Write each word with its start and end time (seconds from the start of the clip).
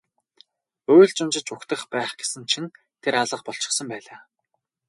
Уйлж 0.93 1.15
унжиж 1.23 1.47
угтах 1.53 1.81
байх 1.93 2.11
гэсэн 2.19 2.43
чинь 2.51 2.73
тэр 3.01 3.13
алга 3.21 3.43
болчихсон 3.45 3.87
байлаа. 3.91 4.19